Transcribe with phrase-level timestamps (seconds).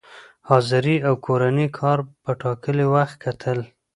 [0.49, 3.59] حاضري او کورني کار په ټاکلي وخت کتل،